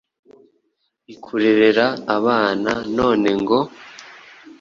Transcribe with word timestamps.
ikurerera 1.13 1.85
abana 2.17 2.71
none 2.97 3.29
ngo... 3.41 3.59